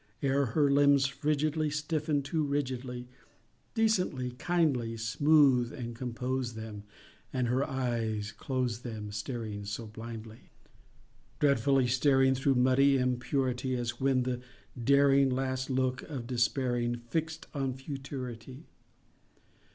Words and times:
Ere 0.23 0.47
her 0.57 0.71
limbs 0.71 1.05
frigidly 1.05 1.69
Stiffen 1.69 2.23
too 2.23 2.43
rigidly, 2.43 3.07
Decently,—kindly,— 3.75 4.97
Smooth 4.97 5.71
and 5.71 5.95
compose 5.95 6.55
them; 6.55 6.85
And 7.31 7.47
her 7.47 7.63
eyes, 7.63 8.31
close 8.31 8.79
them, 8.79 9.11
Staring 9.11 9.63
so 9.63 9.85
blindly! 9.85 10.49
Dreadfully 11.37 11.85
staring 11.85 12.33
Through 12.33 12.55
muddy 12.55 12.97
impurity, 12.97 13.75
As 13.75 14.01
when 14.01 14.23
with 14.23 14.25
the 14.25 14.41
daring 14.83 15.29
Last 15.29 15.69
look 15.69 16.01
of 16.09 16.25
despairing 16.25 16.95
Fixed 16.95 17.45
on 17.53 17.75
futurity. 17.75 18.65